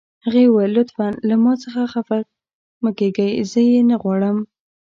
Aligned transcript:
هغې 0.25 0.43
وویل: 0.47 0.71
لطفاً 0.77 1.07
له 1.29 1.35
ما 1.43 1.53
څخه 1.63 1.81
خفه 1.93 2.19
مه 2.83 2.91
کیږئ، 2.99 3.31
زه 3.51 3.59
یې 3.69 3.79
نه 3.89 3.95
غواړم. 4.01 4.37